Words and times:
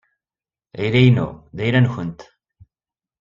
Ayla-inu 0.77 1.27
d 1.55 1.57
ayla-nwent. 1.65 2.21